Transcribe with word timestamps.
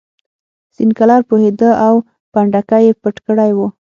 سینکلر 0.75 1.21
پوهېده 1.29 1.69
او 1.87 1.95
پنډکی 2.31 2.81
یې 2.85 2.93
پټ 3.01 3.15
کړی 3.25 3.51
و. 3.53 3.59